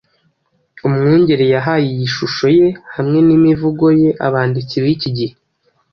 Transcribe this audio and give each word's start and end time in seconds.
Umwungeri 0.87 1.45
yahaye 1.53 1.85
iyi 1.93 2.07
shusho 2.15 2.45
ye 2.57 2.67
hamwe 2.95 3.19
n’imivugo 3.27 3.85
ye 4.01 4.09
abanditsi 4.27 4.75
b'iki 4.83 5.09
gihe:“ 5.17 5.35